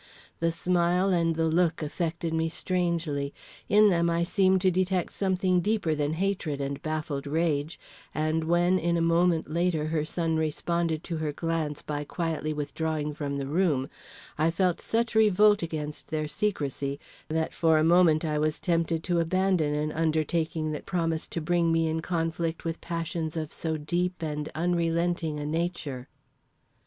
The 0.39 0.51
smile 0.51 1.13
and 1.13 1.35
the 1.35 1.45
look 1.45 1.83
affected 1.83 2.33
me 2.33 2.49
strangely. 2.49 3.35
In 3.69 3.91
them 3.91 4.09
I 4.09 4.23
seemed 4.23 4.61
to 4.61 4.71
detect 4.71 5.13
something 5.13 5.61
deeper 5.61 5.93
than 5.93 6.13
hatred 6.13 6.59
and 6.59 6.81
baffled 6.81 7.27
rage, 7.27 7.79
and 8.11 8.45
when 8.45 8.79
in 8.79 8.97
a 8.97 8.99
moment 8.99 9.51
later 9.51 9.89
her 9.89 10.03
son 10.03 10.37
responded 10.37 11.03
to 11.03 11.17
her 11.17 11.31
glance 11.31 11.83
by 11.83 12.03
quietly 12.03 12.51
withdrawing 12.51 13.13
from 13.13 13.37
the 13.37 13.45
room, 13.45 13.91
I 14.39 14.49
felt 14.49 14.81
such 14.81 15.13
revolt 15.13 15.61
against 15.61 16.07
their 16.07 16.27
secrecy 16.27 16.99
that 17.29 17.53
for 17.53 17.77
a 17.77 17.83
moment 17.83 18.25
I 18.25 18.39
was 18.39 18.59
tempted 18.59 19.03
to 19.03 19.19
abandon 19.19 19.75
an 19.75 19.91
undertaking 19.91 20.71
that 20.71 20.87
promised 20.87 21.31
to 21.33 21.41
bring 21.41 21.71
me 21.71 21.87
in 21.87 22.01
conflict 22.01 22.65
with 22.65 22.81
passions 22.81 23.37
of 23.37 23.53
so 23.53 23.77
deep 23.77 24.23
and 24.23 24.49
unrelenting 24.55 25.39
a 25.39 25.45
nature. 25.45 26.07